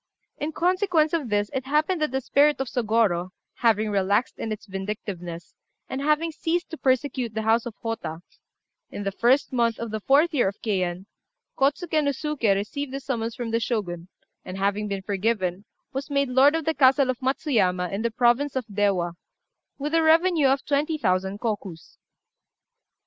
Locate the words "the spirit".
2.09-2.59